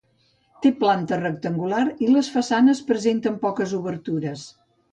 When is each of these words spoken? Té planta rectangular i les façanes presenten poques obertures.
Té 0.65 0.69
planta 0.79 1.19
rectangular 1.19 1.83
i 2.07 2.09
les 2.15 2.31
façanes 2.37 2.83
presenten 2.89 3.39
poques 3.47 3.77
obertures. 3.85 4.51